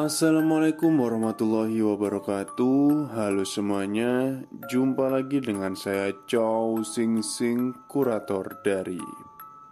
[0.00, 3.12] Assalamualaikum warahmatullahi wabarakatuh.
[3.12, 4.40] Halo semuanya
[4.72, 8.96] Jumpa lagi dengan saya Chow Sing Sing Kurator dari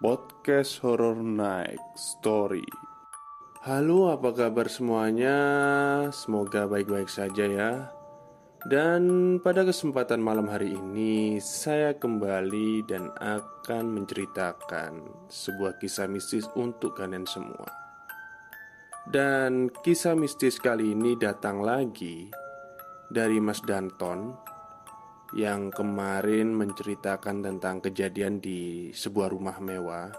[0.04, 2.68] Podcast Horror Night Story.
[3.64, 5.38] Halo apa kabar semuanya?
[6.12, 7.72] Semoga baik-baik saja ya.
[8.68, 16.98] Dan pada kesempatan malam hari ini Saya kembali dan akan menceritakan Sebuah kisah mistis untuk
[16.98, 17.87] kalian semua
[19.08, 22.28] dan kisah mistis kali ini datang lagi
[23.08, 24.36] dari Mas Danton
[25.32, 30.12] yang kemarin menceritakan tentang kejadian di sebuah rumah mewah.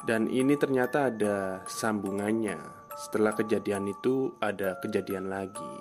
[0.00, 2.56] Dan ini ternyata ada sambungannya.
[2.96, 5.74] Setelah kejadian itu ada kejadian lagi.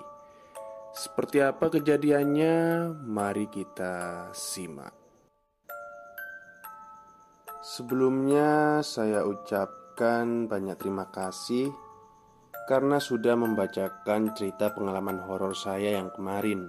[0.92, 2.56] Seperti apa kejadiannya?
[3.00, 4.92] Mari kita simak.
[7.64, 11.74] Sebelumnya saya ucap mengucapkan banyak terima kasih
[12.68, 16.68] karena sudah membacakan cerita pengalaman horor saya yang kemarin.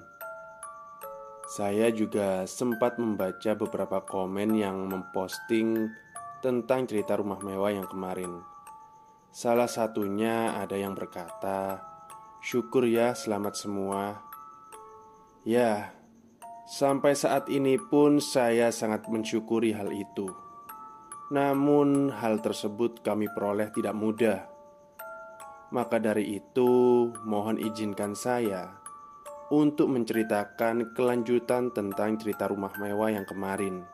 [1.51, 5.91] Saya juga sempat membaca beberapa komen yang memposting
[6.39, 8.31] tentang cerita rumah mewah yang kemarin.
[9.35, 11.83] Salah satunya ada yang berkata,
[12.39, 14.23] "Syukur ya, selamat semua."
[15.43, 15.91] Ya,
[16.71, 20.31] sampai saat ini pun saya sangat mensyukuri hal itu.
[21.35, 24.58] Namun, hal tersebut kami peroleh tidak mudah.
[25.69, 26.71] Maka dari itu,
[27.29, 28.73] mohon izinkan saya
[29.53, 33.85] untuk menceritakan kelanjutan tentang cerita rumah mewah yang kemarin.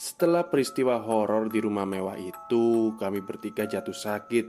[0.00, 4.46] Setelah peristiwa horor di rumah mewah itu, kami bertiga jatuh sakit,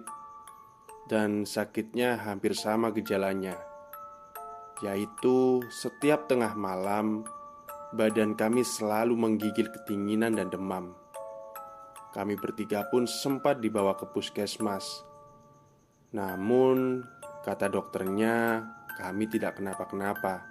[1.11, 3.59] dan sakitnya hampir sama gejalanya,
[4.79, 7.27] yaitu setiap tengah malam
[7.91, 10.95] Badan kami selalu menggigil ketinginan dan demam.
[12.11, 15.07] Kami bertiga pun sempat dibawa ke puskesmas.
[16.11, 17.07] Namun,
[17.47, 18.67] kata dokternya,
[18.99, 20.43] kami tidak kenapa-kenapa,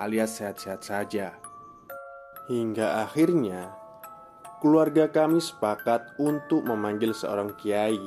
[0.00, 1.36] alias sehat-sehat saja.
[2.48, 3.76] Hingga akhirnya,
[4.64, 8.00] keluarga kami sepakat untuk memanggil seorang kiai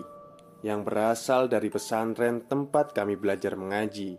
[0.66, 4.18] yang berasal dari pesantren tempat kami belajar mengaji.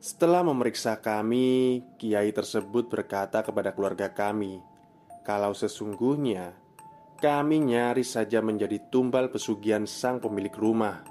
[0.00, 4.60] Setelah memeriksa kami, kiai tersebut berkata kepada keluarga kami,
[5.24, 6.56] "Kalau sesungguhnya
[7.20, 11.04] kami nyaris saja menjadi tumbal pesugihan sang pemilik rumah."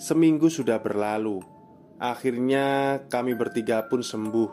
[0.00, 1.42] Seminggu sudah berlalu,
[1.98, 4.50] akhirnya kami bertiga pun sembuh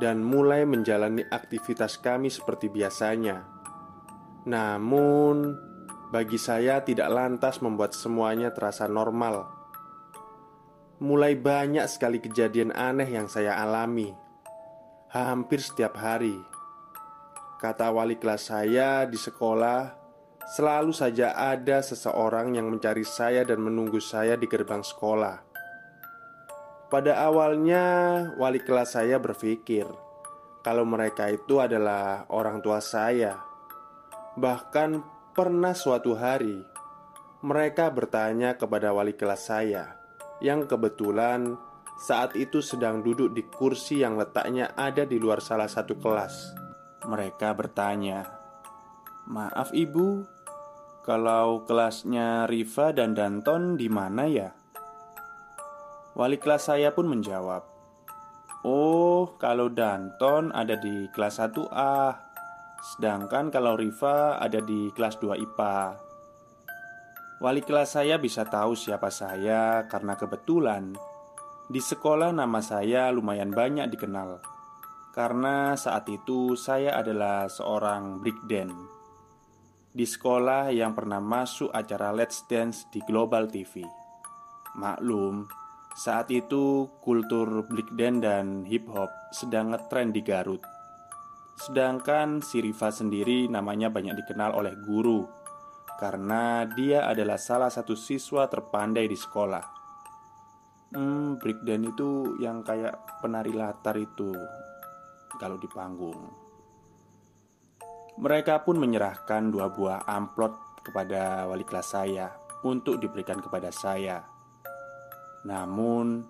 [0.00, 3.44] dan mulai menjalani aktivitas kami seperti biasanya.
[4.48, 5.56] Namun,
[6.12, 9.56] bagi saya tidak lantas membuat semuanya terasa normal
[10.96, 14.16] mulai banyak sekali kejadian aneh yang saya alami
[15.12, 16.55] hampir setiap hari.
[17.56, 19.96] Kata wali kelas saya di sekolah,
[20.44, 25.40] selalu saja ada seseorang yang mencari saya dan menunggu saya di gerbang sekolah.
[26.92, 27.84] Pada awalnya,
[28.36, 29.88] wali kelas saya berpikir
[30.60, 33.40] kalau mereka itu adalah orang tua saya.
[34.36, 34.90] Bahkan
[35.32, 36.60] pernah suatu hari
[37.40, 39.96] mereka bertanya kepada wali kelas saya,
[40.44, 41.56] yang kebetulan
[41.96, 46.65] saat itu sedang duduk di kursi yang letaknya ada di luar salah satu kelas.
[47.04, 48.24] Mereka bertanya,
[49.28, 50.24] "Maaf, Ibu,
[51.04, 54.56] kalau kelasnya Riva dan Danton di mana ya?"
[56.16, 57.60] Wali kelas saya pun menjawab,
[58.64, 62.16] "Oh, kalau Danton ada di kelas 1A,
[62.80, 66.00] sedangkan kalau Riva ada di kelas 2 IPA."
[67.36, 70.96] Wali kelas saya bisa tahu siapa saya karena kebetulan
[71.68, 74.55] di sekolah nama saya lumayan banyak dikenal
[75.16, 78.76] Karena saat itu saya adalah seorang breakdance
[79.88, 83.80] Di sekolah yang pernah masuk acara Let's Dance di Global TV
[84.76, 85.48] Maklum,
[85.96, 90.60] saat itu kultur breakdance dan hip hop sedang ngetrend di Garut.
[91.56, 95.24] Sedangkan si Riva sendiri namanya banyak dikenal oleh guru
[95.96, 99.64] karena dia adalah salah satu siswa terpandai di sekolah.
[100.92, 104.36] Hmm, breakdance itu yang kayak penari latar itu
[105.38, 106.46] kalau di panggung.
[108.16, 112.32] Mereka pun menyerahkan dua buah amplop kepada wali kelas saya
[112.64, 114.24] untuk diberikan kepada saya.
[115.44, 116.24] Namun,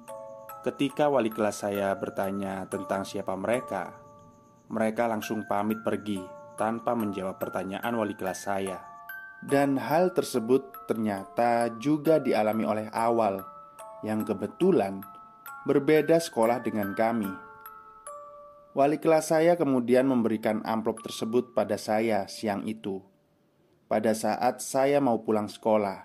[0.66, 3.94] ketika wali kelas saya bertanya tentang siapa mereka,
[4.66, 6.18] mereka langsung pamit pergi
[6.58, 8.82] tanpa menjawab pertanyaan wali kelas saya.
[9.46, 13.44] Dan hal tersebut ternyata juga dialami oleh awal
[14.00, 15.04] Yang kebetulan
[15.68, 17.45] berbeda sekolah dengan kami
[18.76, 23.00] Wali kelas saya kemudian memberikan amplop tersebut pada saya siang itu.
[23.88, 26.04] Pada saat saya mau pulang sekolah.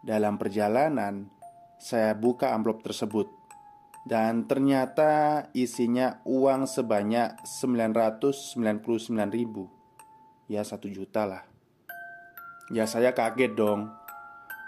[0.00, 1.28] Dalam perjalanan,
[1.76, 3.28] saya buka amplop tersebut.
[4.08, 8.56] Dan ternyata isinya uang sebanyak 999
[9.28, 9.68] ribu.
[10.48, 11.44] Ya satu juta lah.
[12.72, 13.92] Ya saya kaget dong.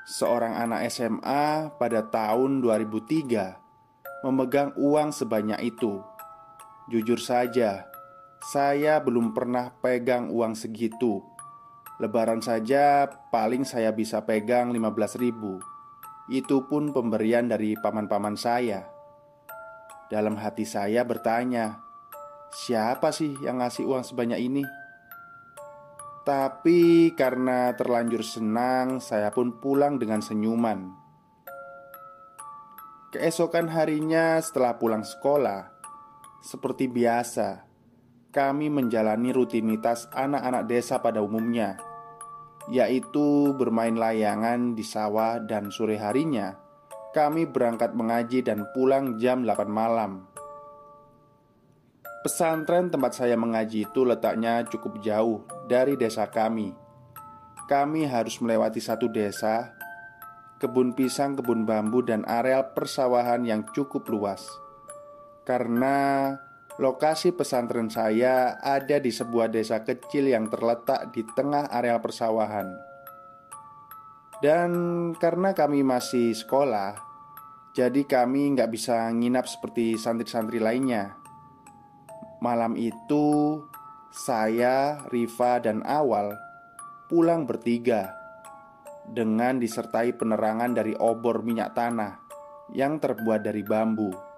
[0.04, 3.56] Seorang anak SMA pada tahun 2003
[4.20, 6.04] Memegang uang sebanyak itu
[6.90, 7.88] Jujur saja
[8.44, 11.24] Saya belum pernah pegang uang segitu
[12.02, 15.62] Lebaran saja paling saya bisa pegang 15 ribu
[16.32, 18.88] itu pun pemberian dari paman-paman saya.
[20.08, 21.84] Dalam hati saya bertanya,
[22.48, 24.64] siapa sih yang ngasih uang sebanyak ini?
[26.24, 30.96] Tapi karena terlanjur senang, saya pun pulang dengan senyuman.
[33.12, 35.73] Keesokan harinya, setelah pulang sekolah,
[36.44, 37.64] seperti biasa,
[38.28, 41.80] kami menjalani rutinitas anak-anak desa pada umumnya
[42.68, 46.56] yaitu bermain layangan di sawah dan sore harinya
[47.14, 50.26] kami berangkat mengaji dan pulang jam 8 malam.
[52.26, 56.74] Pesantren tempat saya mengaji itu letaknya cukup jauh dari desa kami.
[57.70, 59.76] Kami harus melewati satu desa,
[60.58, 64.63] kebun pisang, kebun bambu, dan areal persawahan yang cukup luas.
[65.44, 66.32] Karena
[66.74, 72.66] Lokasi pesantren saya ada di sebuah desa kecil yang terletak di tengah areal persawahan.
[74.42, 74.70] Dan
[75.14, 76.98] karena kami masih sekolah,
[77.78, 81.14] jadi kami nggak bisa nginap seperti santri-santri lainnya.
[82.42, 83.62] Malam itu,
[84.10, 86.34] saya, Riva, dan Awal
[87.06, 88.18] pulang bertiga
[89.06, 92.18] dengan disertai penerangan dari obor minyak tanah
[92.74, 94.33] yang terbuat dari bambu.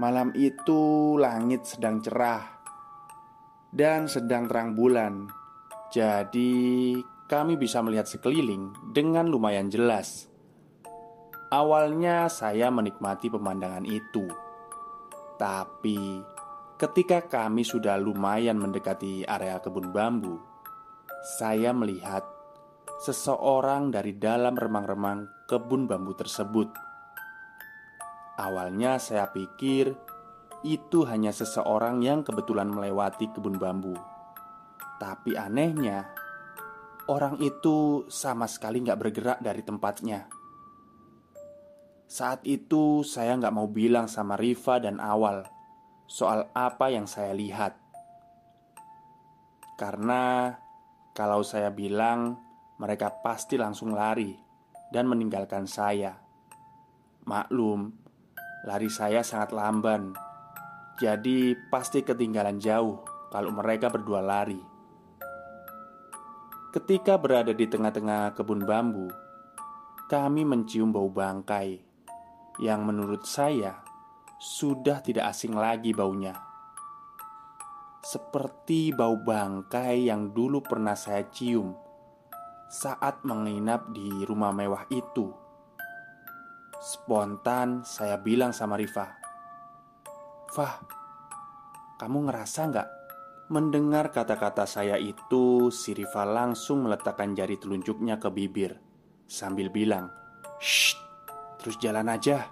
[0.00, 2.40] Malam itu langit sedang cerah
[3.68, 5.28] dan sedang terang bulan.
[5.92, 6.96] Jadi,
[7.28, 10.24] kami bisa melihat sekeliling dengan lumayan jelas.
[11.52, 14.24] Awalnya saya menikmati pemandangan itu.
[15.36, 16.00] Tapi,
[16.80, 20.40] ketika kami sudah lumayan mendekati area kebun bambu,
[21.36, 22.24] saya melihat
[23.04, 26.89] seseorang dari dalam remang-remang kebun bambu tersebut
[28.40, 29.92] Awalnya saya pikir
[30.64, 33.92] itu hanya seseorang yang kebetulan melewati kebun bambu.
[34.96, 36.08] Tapi anehnya,
[37.04, 40.24] orang itu sama sekali nggak bergerak dari tempatnya.
[42.08, 45.44] Saat itu saya nggak mau bilang sama Riva dan Awal
[46.08, 47.76] soal apa yang saya lihat.
[49.76, 50.56] Karena
[51.12, 52.40] kalau saya bilang,
[52.80, 54.32] mereka pasti langsung lari
[54.88, 56.16] dan meninggalkan saya.
[57.24, 58.09] Maklum,
[58.60, 60.12] Lari saya sangat lamban.
[61.00, 63.00] Jadi pasti ketinggalan jauh
[63.32, 64.60] Kalau mereka berdua lari.
[66.76, 69.08] Ketika berada di tengah-tengah kebun bambu
[70.12, 71.80] Kami mencium bau bangkai
[72.60, 73.80] Yang menurut saya
[74.36, 76.36] Sudah tidak asing lagi baunya.
[78.04, 81.72] Seperti bau bangkai yang dulu pernah saya cium
[82.68, 85.39] Saat menginap di rumah mewah itu
[86.80, 89.04] Spontan saya bilang sama Riva
[90.48, 90.80] Fah,
[92.00, 92.88] kamu ngerasa nggak?
[93.52, 98.80] Mendengar kata-kata saya itu, si Riva langsung meletakkan jari telunjuknya ke bibir
[99.28, 100.08] Sambil bilang
[100.56, 100.96] Shh,
[101.60, 102.48] terus jalan aja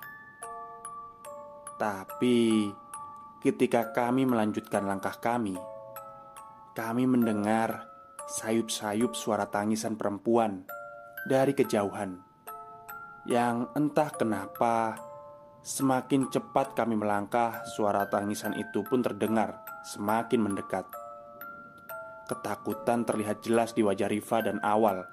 [1.81, 2.69] Tapi
[3.41, 5.57] ketika kami melanjutkan langkah kami
[6.77, 7.89] Kami mendengar
[8.29, 10.69] sayup-sayup suara tangisan perempuan
[11.25, 12.28] dari kejauhan
[13.29, 14.97] yang entah kenapa
[15.61, 20.89] semakin cepat kami melangkah, suara tangisan itu pun terdengar semakin mendekat.
[22.25, 25.05] Ketakutan terlihat jelas di wajah Riva dan Awal.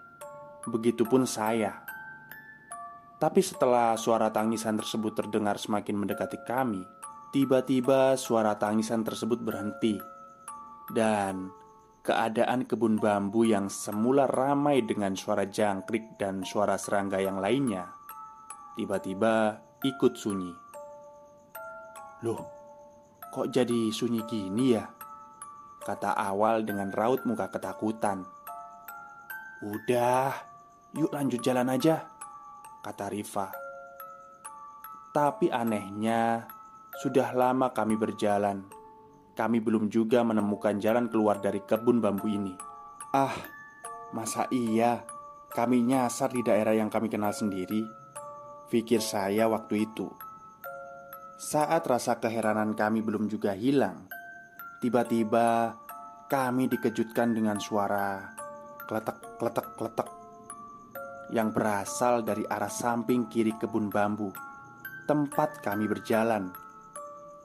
[0.63, 1.83] Begitupun saya.
[3.19, 6.87] Tapi setelah suara tangisan tersebut terdengar semakin mendekati kami,
[7.35, 9.99] tiba-tiba suara tangisan tersebut berhenti.
[10.87, 11.51] Dan
[11.99, 17.94] keadaan kebun bambu yang semula ramai dengan suara jangkrik dan suara serangga yang lainnya
[18.75, 20.51] Tiba-tiba ikut sunyi.
[22.27, 22.43] Loh,
[23.31, 24.85] kok jadi sunyi gini ya?
[25.79, 28.27] Kata awal dengan raut muka ketakutan.
[29.63, 30.35] Udah,
[30.91, 32.15] yuk lanjut jalan aja
[32.85, 33.49] Kata Riva.
[35.09, 36.45] Tapi anehnya
[37.01, 38.61] Sudah lama kami berjalan.
[39.35, 42.55] Kami belum juga menemukan jalan keluar dari kebun bambu ini.
[43.11, 43.35] Ah,
[44.15, 45.03] masa iya?
[45.51, 48.04] Kami nyasar di daerah yang kami kenal sendiri?
[48.71, 50.09] Pikir saya waktu itu
[51.35, 54.07] Saat rasa keheranan kami belum juga hilang
[54.81, 55.77] Tiba-tiba
[56.31, 58.33] kami dikejutkan dengan suara
[58.85, 60.09] Kletek, kletek, kletek
[61.33, 64.29] yang berasal dari arah samping kiri kebun bambu
[65.05, 66.49] tempat kami berjalan.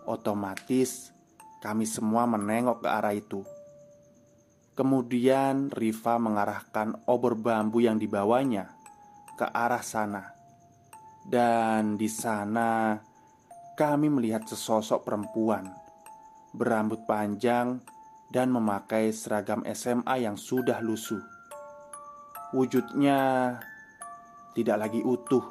[0.08, 1.12] Otomatis
[1.60, 3.44] kami semua menengok ke arah itu.
[4.72, 8.72] Kemudian Riva mengarahkan obor bambu yang dibawanya
[9.36, 10.39] ke arah sana.
[11.30, 12.98] Dan di sana
[13.78, 15.62] kami melihat sesosok perempuan
[16.50, 17.78] berambut panjang
[18.26, 21.22] dan memakai seragam SMA yang sudah lusuh.
[22.50, 23.54] Wujudnya
[24.58, 25.46] tidak lagi utuh,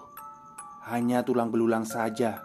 [0.92, 2.44] hanya tulang belulang saja,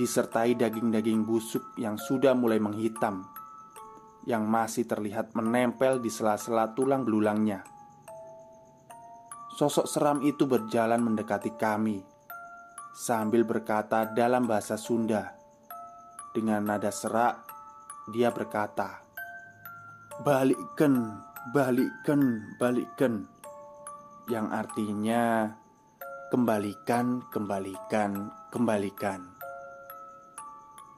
[0.00, 3.28] disertai daging-daging busuk yang sudah mulai menghitam
[4.24, 7.60] yang masih terlihat menempel di sela-sela tulang belulangnya.
[9.60, 12.17] Sosok seram itu berjalan mendekati kami
[12.94, 15.36] sambil berkata dalam bahasa Sunda.
[16.32, 17.44] Dengan nada serak,
[18.12, 19.02] dia berkata,
[20.24, 23.26] "Balikkan, balikkan, balikkan."
[24.28, 25.24] Yang artinya
[26.28, 29.32] kembalikan, kembalikan, kembalikan.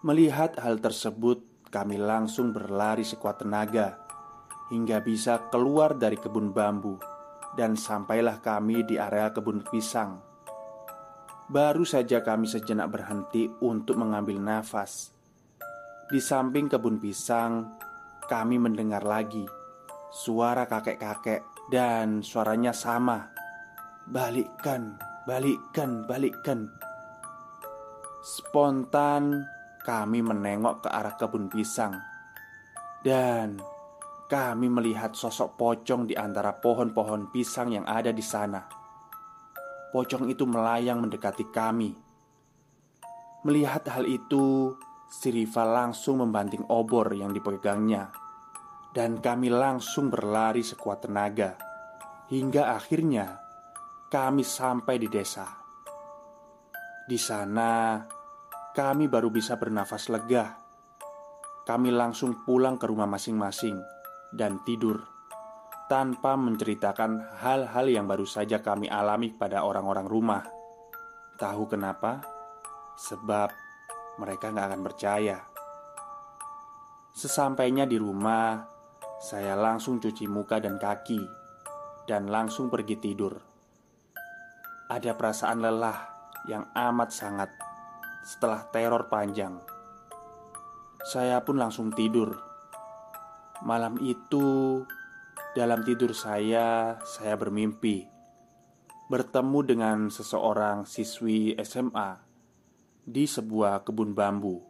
[0.03, 4.03] Melihat hal tersebut, kami langsung berlari sekuat tenaga
[4.75, 6.99] hingga bisa keluar dari kebun bambu
[7.55, 10.30] dan sampailah kami di area kebun pisang.
[11.51, 15.11] Baru saja kami sejenak berhenti untuk mengambil nafas.
[16.07, 17.75] Di samping kebun pisang,
[18.31, 19.43] kami mendengar lagi
[20.15, 23.35] suara kakek-kakek dan suaranya sama.
[24.07, 24.95] Balikkan,
[25.27, 26.71] balikkan, balikkan.
[28.23, 29.43] Spontan
[29.83, 31.99] kami menengok ke arah kebun pisang
[33.03, 33.59] dan
[34.31, 38.80] kami melihat sosok pocong di antara pohon-pohon pisang yang ada di sana.
[39.91, 41.91] Pocong itu melayang mendekati kami.
[43.43, 44.79] Melihat hal itu,
[45.11, 48.15] si Riva langsung membanting obor yang dipegangnya,
[48.95, 51.59] dan kami langsung berlari sekuat tenaga
[52.31, 53.43] hingga akhirnya
[54.07, 55.47] kami sampai di desa.
[57.11, 57.99] Di sana,
[58.71, 60.63] kami baru bisa bernafas lega.
[61.67, 63.83] Kami langsung pulang ke rumah masing-masing
[64.31, 65.10] dan tidur
[65.91, 70.43] tanpa menceritakan hal-hal yang baru saja kami alami pada orang-orang rumah.
[71.35, 72.23] Tahu kenapa?
[72.95, 73.51] Sebab
[74.23, 75.43] mereka nggak akan percaya.
[77.11, 78.63] Sesampainya di rumah,
[79.19, 81.19] saya langsung cuci muka dan kaki
[82.07, 83.35] dan langsung pergi tidur.
[84.87, 85.99] Ada perasaan lelah
[86.47, 87.51] yang amat sangat
[88.23, 89.59] setelah teror panjang.
[91.03, 92.31] Saya pun langsung tidur.
[93.67, 94.81] Malam itu,
[95.51, 98.07] dalam tidur saya, saya bermimpi
[99.11, 102.15] bertemu dengan seseorang siswi SMA
[103.03, 104.63] di sebuah kebun bambu.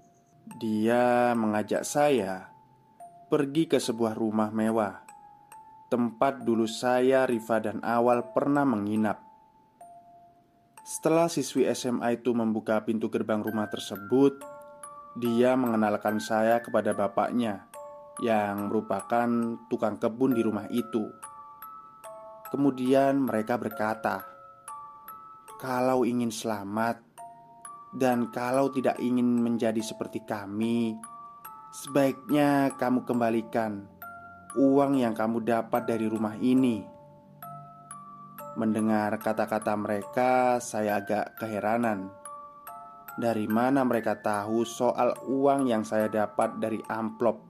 [0.56, 2.48] Dia mengajak saya
[3.28, 5.04] pergi ke sebuah rumah mewah,
[5.92, 9.20] tempat dulu saya, Riva, dan Awal pernah menginap.
[10.80, 14.40] Setelah siswi SMA itu membuka pintu gerbang rumah tersebut,
[15.20, 17.69] dia mengenalkan saya kepada bapaknya
[18.18, 19.28] yang merupakan
[19.70, 21.06] tukang kebun di rumah itu.
[22.50, 24.26] Kemudian mereka berkata,
[25.62, 26.98] "Kalau ingin selamat
[27.94, 30.98] dan kalau tidak ingin menjadi seperti kami,
[31.70, 33.86] sebaiknya kamu kembalikan
[34.58, 36.82] uang yang kamu dapat dari rumah ini."
[38.58, 42.10] Mendengar kata-kata mereka, saya agak keheranan.
[43.14, 47.49] Dari mana mereka tahu soal uang yang saya dapat dari amplop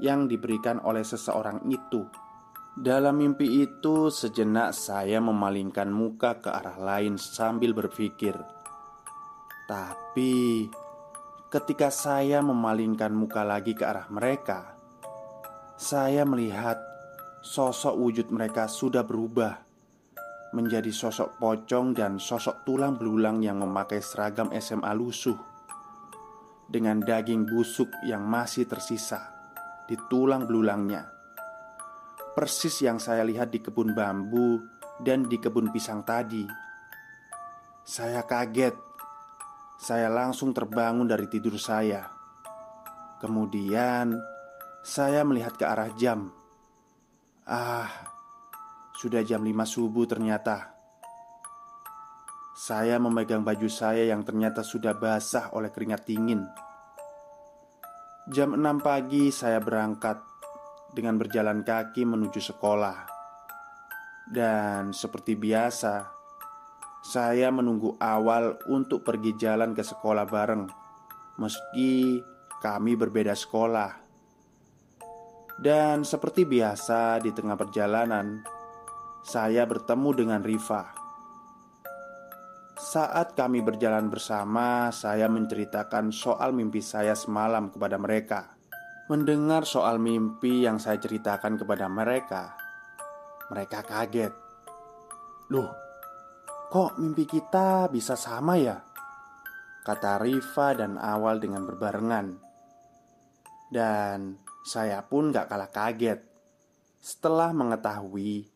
[0.00, 2.06] yang diberikan oleh seseorang itu?
[2.76, 8.36] Dalam mimpi itu, sejenak saya memalingkan muka ke arah lain sambil berpikir,
[9.64, 10.68] tapi
[11.48, 14.76] ketika saya memalingkan muka lagi ke arah mereka,
[15.80, 16.76] saya melihat
[17.40, 19.66] sosok wujud mereka sudah berubah
[20.56, 25.36] menjadi sosok pocong dan sosok tulang belulang yang memakai seragam SMA lusuh
[26.66, 29.35] dengan daging busuk yang masih tersisa
[29.86, 31.06] di tulang belulangnya.
[32.36, 34.60] Persis yang saya lihat di kebun bambu
[35.00, 36.44] dan di kebun pisang tadi.
[37.86, 38.76] Saya kaget.
[39.80, 42.04] Saya langsung terbangun dari tidur saya.
[43.16, 44.12] Kemudian
[44.84, 46.28] saya melihat ke arah jam.
[47.46, 47.88] Ah,
[48.96, 50.72] sudah jam 5 subuh ternyata
[52.56, 56.42] Saya memegang baju saya yang ternyata sudah basah oleh keringat dingin
[58.26, 60.18] Jam 6 pagi saya berangkat
[60.90, 63.06] Dengan berjalan kaki menuju sekolah.
[64.26, 66.10] Dan seperti biasa
[67.06, 70.66] Saya menunggu awal untuk pergi jalan ke sekolah bareng.
[71.38, 72.18] Meski
[72.58, 73.94] kami berbeda sekolah.
[75.54, 78.42] Dan seperti biasa di tengah perjalanan
[79.22, 81.05] saya bertemu dengan Riva.
[82.76, 88.52] Saat kami berjalan bersama, saya menceritakan soal mimpi saya semalam kepada mereka.
[89.08, 92.52] Mendengar soal mimpi yang saya ceritakan kepada mereka,
[93.48, 94.34] mereka kaget.
[95.48, 95.72] "Loh,
[96.68, 98.76] kok mimpi kita bisa sama ya?"
[99.86, 102.34] kata Riva dan Awal dengan berbarengan.
[103.70, 106.20] Dan saya pun gak kalah kaget
[106.98, 108.50] setelah mengetahui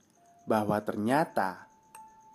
[0.45, 1.70] bahwa ternyata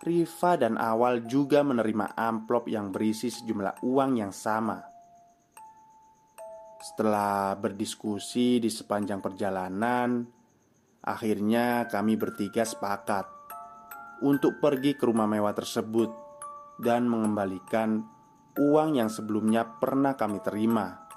[0.04, 4.84] Riva dan Awal juga menerima amplop yang berisi sejumlah uang yang sama.
[6.84, 10.22] Setelah berdiskusi di sepanjang perjalanan,
[11.02, 13.26] akhirnya kami bertiga sepakat
[14.22, 16.12] untuk pergi ke rumah mewah tersebut
[16.78, 18.04] dan mengembalikan
[18.60, 21.08] uang yang sebelumnya pernah kami terima.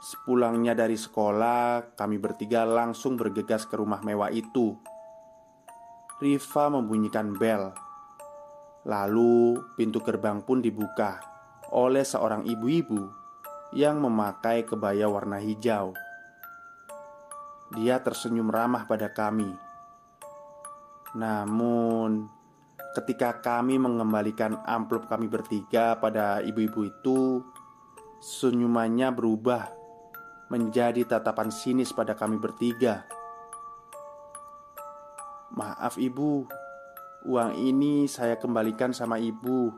[0.00, 4.78] Sepulangnya dari sekolah, kami bertiga langsung bergegas ke rumah mewah itu.
[6.16, 7.76] Riva membunyikan bel.
[8.88, 11.20] Lalu pintu gerbang pun dibuka
[11.68, 13.04] oleh seorang ibu-ibu
[13.76, 15.92] yang memakai kebaya warna hijau.
[17.76, 19.50] Dia tersenyum ramah pada kami.
[21.18, 22.30] Namun,
[22.96, 27.44] ketika kami mengembalikan amplop kami bertiga pada ibu-ibu itu,
[28.24, 29.68] senyumannya berubah
[30.48, 33.04] menjadi tatapan sinis pada kami bertiga.
[35.56, 36.44] "Maaf, ibu,
[37.24, 39.72] uang ini saya kembalikan sama ibu."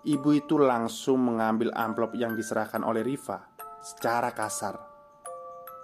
[0.00, 3.36] Ibu itu langsung mengambil amplop yang diserahkan oleh Riva
[3.84, 4.80] secara kasar,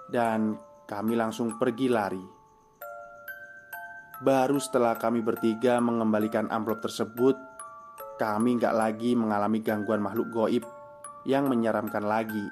[0.08, 0.56] dan
[0.88, 2.24] kami langsung pergi lari.
[4.24, 7.36] Baru setelah kami bertiga mengembalikan amplop tersebut,
[8.16, 10.64] kami nggak lagi mengalami gangguan makhluk goib
[11.28, 12.48] yang menyeramkan lagi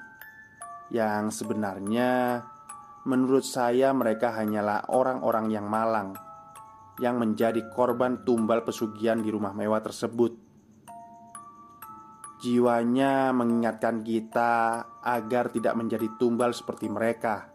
[0.93, 2.43] yang sebenarnya
[3.05, 6.17] menurut saya mereka hanyalah orang-orang yang malang
[6.97, 10.33] yang menjadi korban tumbal pesugihan di rumah mewah tersebut.
[12.41, 17.51] Jiwanya mengingatkan kita agar tidak menjadi tumbal seperti mereka.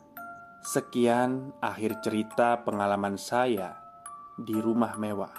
[0.61, 3.81] Sekian akhir cerita pengalaman saya
[4.37, 5.33] di rumah mewah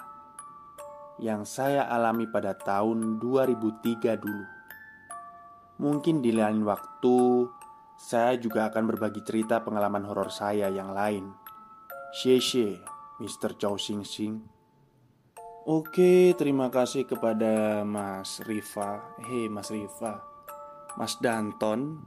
[1.22, 4.46] yang saya alami pada tahun 2003 dulu.
[5.78, 7.16] Mungkin di lain waktu
[8.02, 11.30] saya juga akan berbagi cerita pengalaman horor saya yang lain.
[12.10, 12.82] Xie
[13.22, 13.54] Mr.
[13.54, 14.42] Chow Sing Sing.
[15.62, 19.14] Oke, terima kasih kepada Mas Riva.
[19.22, 20.18] Hei, Mas Riva.
[20.98, 22.02] Mas Danton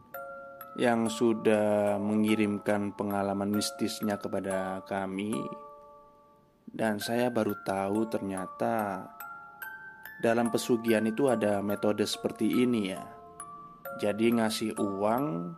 [0.76, 5.32] yang sudah mengirimkan pengalaman mistisnya kepada kami.
[6.68, 9.08] Dan saya baru tahu ternyata
[10.20, 13.04] dalam pesugihan itu ada metode seperti ini ya.
[14.04, 15.56] Jadi ngasih uang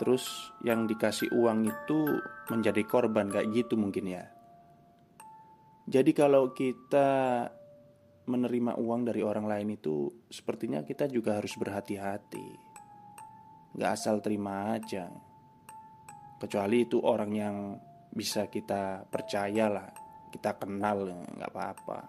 [0.00, 2.00] Terus yang dikasih uang itu
[2.48, 4.24] menjadi korban kayak gitu mungkin ya.
[5.84, 7.44] Jadi kalau kita
[8.24, 12.46] menerima uang dari orang lain itu Sepertinya kita juga harus berhati-hati.
[13.74, 15.10] Gak asal terima aja.
[16.38, 17.56] Kecuali itu orang yang
[18.14, 19.88] bisa kita percaya lah
[20.30, 22.00] Kita kenal gak apa-apa.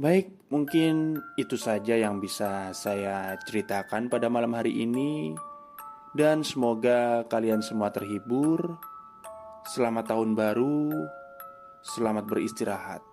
[0.00, 5.34] Baik, mungkin itu saja yang bisa saya ceritakan pada malam hari ini.
[6.10, 8.78] Dan semoga kalian semua terhibur.
[9.62, 10.90] Selamat tahun baru.
[11.80, 13.09] Selamat beristirahat.